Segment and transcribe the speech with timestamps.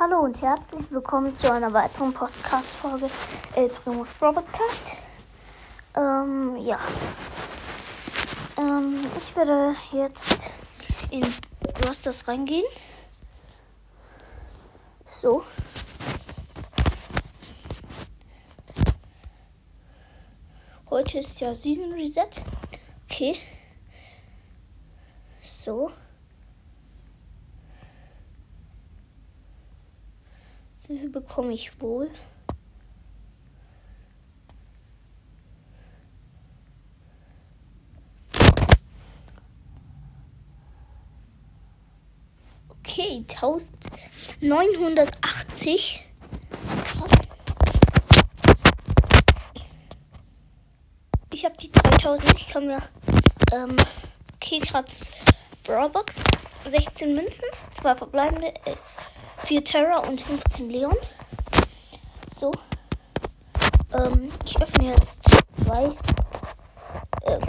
[0.00, 3.10] Hallo und herzlich willkommen zu einer weiteren Podcast-Folge
[3.56, 4.92] El Primus Pro Podcast.
[5.96, 6.78] Ähm, ja.
[8.56, 10.38] Ähm, ich werde jetzt
[11.10, 11.24] in
[11.84, 12.62] Rosters reingehen.
[15.04, 15.42] So.
[20.90, 22.44] Heute ist ja Season Reset.
[23.10, 23.36] Okay.
[25.40, 25.90] So.
[30.88, 32.10] Wie bekomme ich wohl?
[42.70, 43.22] Okay,
[44.42, 46.06] 1980.
[51.30, 52.32] Ich habe die 3000.
[52.34, 52.82] Ich kann mir
[53.52, 53.76] ähm,
[54.40, 54.90] gerade
[55.64, 56.16] Brawlbox
[56.66, 57.44] 16 Münzen,
[57.78, 58.76] zwei verbleibende, äh,
[59.48, 60.96] 4 Terra und 15 Leon.
[62.26, 62.52] So.
[63.94, 65.96] Ähm, ich öffne jetzt zwei.
[67.22, 67.40] Äh,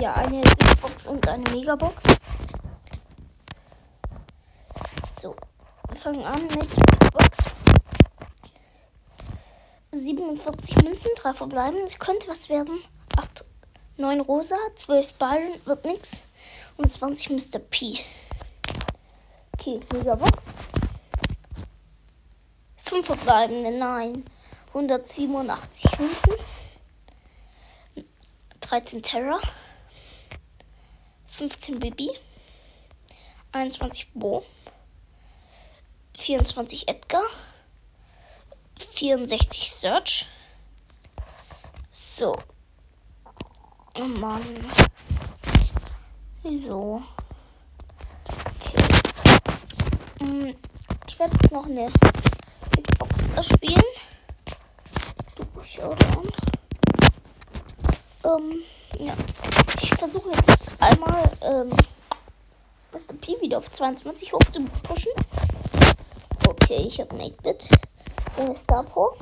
[0.00, 0.40] ja, eine
[0.82, 2.02] Box und eine Megabox.
[5.08, 5.36] So.
[5.90, 7.38] Wir fangen an mit Box.
[9.92, 11.78] 47 Münzen, 3 verbleiben.
[12.00, 12.80] Könnte was werden.
[13.16, 13.44] 8,
[13.98, 16.16] 9 Rosa, 12 Byron, wird nix.
[16.78, 17.60] Und 20 Mr.
[17.60, 18.00] P.
[19.52, 20.53] Okay, Megabox.
[22.94, 24.24] 5 verbleibende, nein.
[24.72, 26.34] 187 Münzen.
[28.60, 29.40] 13 Terra.
[31.26, 32.10] 15 Bibi.
[33.50, 34.44] 21 Bo.
[36.18, 37.24] 24 Edgar.
[38.92, 40.26] 64 Search.
[41.90, 42.38] So.
[43.96, 44.72] Oh Mann.
[46.44, 47.02] Wieso?
[48.28, 48.84] Okay.
[50.20, 50.54] Hm,
[51.08, 51.90] ich werde noch eine
[53.42, 53.82] spielen.
[55.34, 56.28] Du Showdown.
[58.24, 58.62] Ähm,
[58.98, 59.14] ja.
[59.82, 61.70] Ich versuche jetzt einmal ähm,
[62.92, 63.14] Mr.
[63.20, 65.12] P wieder auf 22 hoch zu pushen.
[66.48, 67.68] Okay, ich habe 8-Bit
[68.36, 69.14] ohne Star Pro.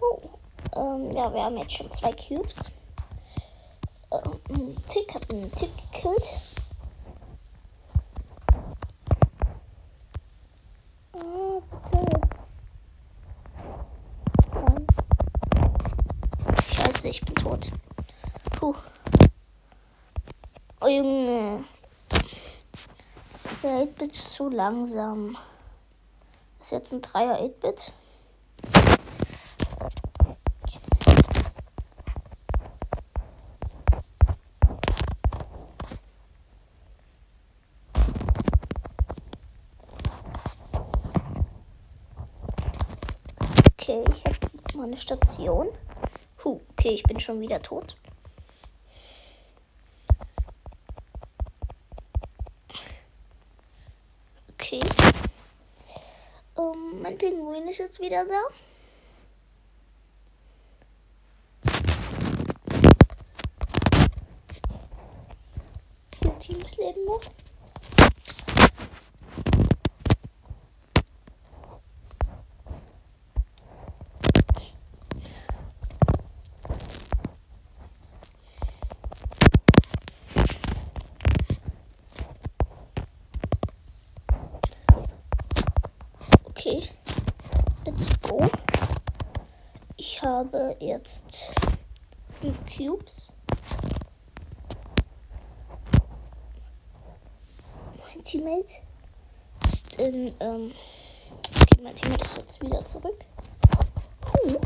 [0.00, 0.20] Oh,
[0.76, 2.72] ähm, ja, wir haben jetzt schon zwei Cubes.
[4.50, 6.26] Ähm, Tick hat einen Tick gekillt.
[16.74, 17.70] Scheiße, ich bin tot.
[18.58, 18.74] Puh.
[20.80, 21.64] Oh Junge.
[23.62, 25.36] Der 8-Bit ist zu langsam.
[26.60, 27.92] Ist jetzt ein 3er 8-Bit.
[43.80, 44.38] Okay, ich habe
[44.78, 45.68] meine Station.
[46.44, 47.96] Huh, okay, ich bin schon wieder tot.
[54.54, 54.80] Okay.
[56.56, 58.40] Ähm, mein Pinguin ist jetzt wieder da.
[66.40, 67.20] Teams leben noch.
[86.68, 86.90] Okay.
[87.86, 88.50] Let's go.
[89.96, 91.54] Ich habe jetzt
[92.40, 93.32] fünf Cubes.
[97.96, 98.72] Mein Teammate
[99.72, 100.72] ist in, ähm,
[101.56, 103.24] okay, mein Teammate ist jetzt wieder zurück.
[104.20, 104.60] Puh.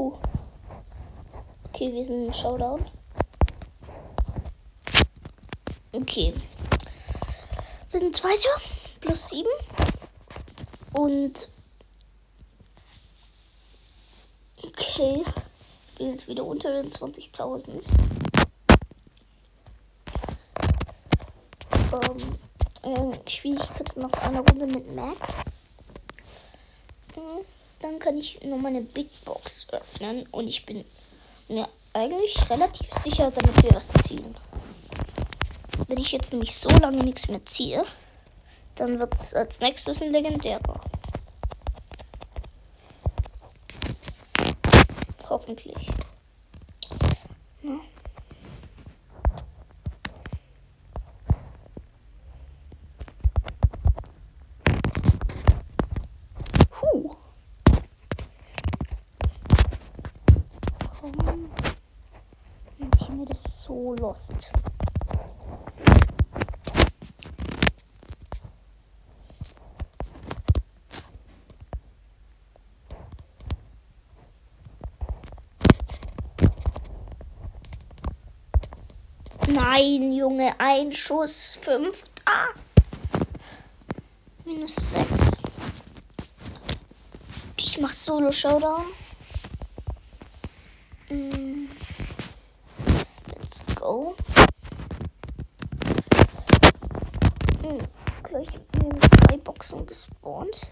[0.00, 0.16] Puh.
[1.68, 2.82] Okay, wir sind im Showdown.
[5.92, 6.32] Okay.
[7.90, 8.48] Wir sind Zweiter.
[9.02, 9.50] Plus sieben.
[10.94, 11.50] Und.
[14.64, 15.22] Okay.
[15.22, 17.84] Ich bin jetzt wieder unter den 20.000.
[22.84, 23.18] Ähm.
[23.28, 25.34] Spiele ich kurz noch eine Runde mit Max.
[27.14, 27.44] Mhm.
[27.80, 30.84] Dann kann ich nur meine Big Box öffnen und ich bin
[31.48, 34.34] mir eigentlich relativ sicher, damit wir was ziehen.
[35.88, 37.84] Wenn ich jetzt nämlich so lange nichts mehr ziehe,
[38.76, 40.80] dann wird es als nächstes ein legendärer.
[45.28, 45.76] Hoffentlich.
[47.62, 47.78] Ja.
[56.80, 57.16] Huh.
[61.02, 61.50] Warum
[63.20, 64.32] mir das so lost?
[79.48, 82.04] Nein, Junge, ein Schuss, fünf.
[82.24, 82.48] Ah.
[84.44, 85.42] Minus sechs.
[87.56, 88.84] Ich mach Solo Showdown.
[91.10, 91.68] Mm.
[93.50, 94.14] Let's Mm.
[98.22, 100.68] Gleich werden zwei Boxen gespawnt.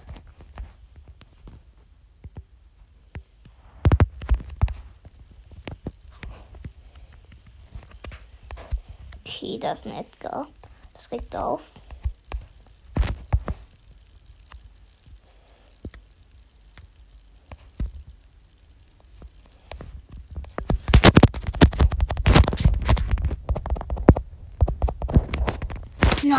[9.25, 10.47] Okay, da ist ein Edgar.
[10.95, 11.61] Das regt auf.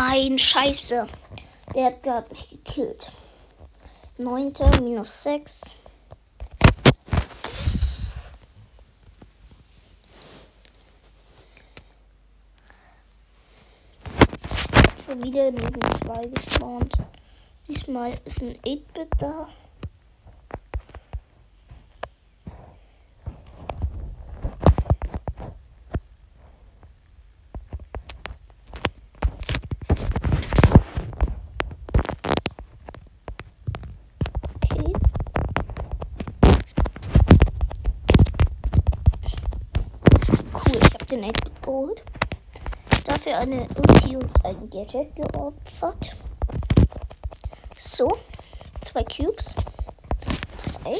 [0.02, 1.06] Nein, scheiße.
[1.74, 3.12] Der hat mich gekillt.
[4.16, 5.74] Neunte minus sechs.
[15.04, 16.94] Schon wieder neben zwei gespawnt.
[17.68, 19.48] Diesmal ist ein 8-Bit da.
[43.30, 46.16] Dafür eine Ulti und ein Gadget geopfert.
[47.76, 48.18] So,
[48.80, 49.54] zwei Cubes.
[50.82, 50.96] Drei.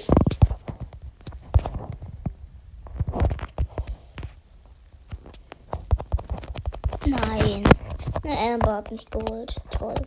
[7.05, 7.65] Nein.
[8.23, 9.57] Eine Amber hat mich geholt.
[9.73, 10.07] Toll.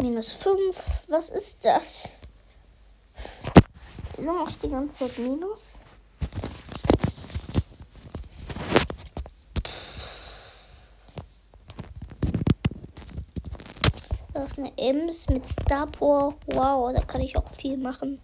[0.00, 0.56] Minus 5.
[1.08, 2.16] Was ist das?
[4.16, 5.80] Wieso mache ich die ganze Zeit Minus?
[14.38, 16.32] Da ist eine Ems mit Starpor.
[16.46, 18.20] Wow, da kann ich auch viel machen.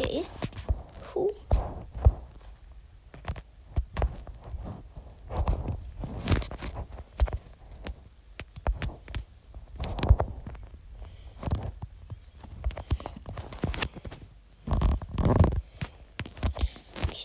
[0.00, 0.24] Okay.
[1.12, 1.30] Puh.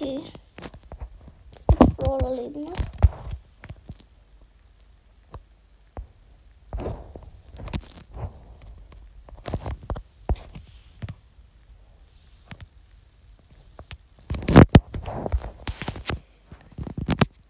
[0.06, 0.22] Okay.
[1.80, 2.78] Fünf Brawler leben noch.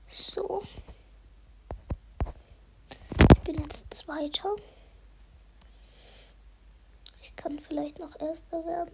[0.08, 0.64] So.
[3.36, 4.56] Ich bin jetzt Zweiter.
[7.22, 8.94] Ich kann vielleicht noch Erster werden.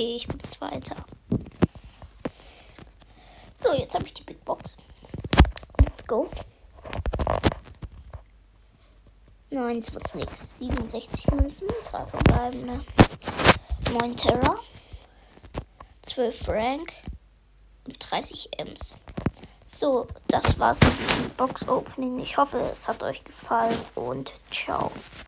[0.00, 0.96] Okay, ich bin Zweiter.
[3.54, 4.78] So, jetzt habe ich die Big Box.
[5.84, 6.26] Let's go.
[9.50, 10.60] Nein, es wird nichts.
[10.60, 12.82] 67 Münzen, drei verbleibende.
[14.00, 14.56] 9 Terra,
[16.00, 16.92] 12 Frank
[17.86, 19.04] und 30 Ems.
[19.66, 22.20] So, das war's mit diesem Box-Opening.
[22.20, 24.90] Ich hoffe, es hat euch gefallen und ciao.